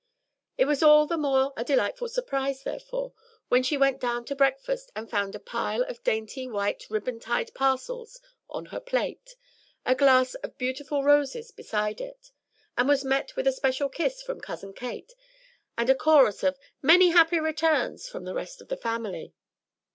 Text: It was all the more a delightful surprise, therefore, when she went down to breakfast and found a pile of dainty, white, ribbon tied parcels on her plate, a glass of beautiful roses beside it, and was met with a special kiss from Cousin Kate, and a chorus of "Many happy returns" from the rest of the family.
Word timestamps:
It 0.57 0.65
was 0.65 0.81
all 0.81 1.05
the 1.05 1.15
more 1.15 1.53
a 1.55 1.63
delightful 1.63 2.09
surprise, 2.09 2.63
therefore, 2.63 3.13
when 3.49 3.61
she 3.61 3.77
went 3.77 3.99
down 4.01 4.25
to 4.25 4.35
breakfast 4.35 4.89
and 4.95 5.07
found 5.07 5.35
a 5.35 5.39
pile 5.39 5.83
of 5.83 6.03
dainty, 6.03 6.47
white, 6.47 6.87
ribbon 6.89 7.19
tied 7.19 7.53
parcels 7.53 8.19
on 8.49 8.65
her 8.73 8.79
plate, 8.79 9.35
a 9.85 9.93
glass 9.93 10.33
of 10.33 10.57
beautiful 10.57 11.03
roses 11.03 11.51
beside 11.51 12.01
it, 12.01 12.31
and 12.75 12.89
was 12.89 13.05
met 13.05 13.35
with 13.35 13.45
a 13.45 13.51
special 13.51 13.89
kiss 13.89 14.23
from 14.23 14.41
Cousin 14.41 14.73
Kate, 14.73 15.13
and 15.77 15.87
a 15.87 15.93
chorus 15.93 16.41
of 16.41 16.57
"Many 16.81 17.09
happy 17.09 17.39
returns" 17.39 18.09
from 18.09 18.23
the 18.23 18.33
rest 18.33 18.59
of 18.59 18.69
the 18.69 18.77
family. 18.77 19.35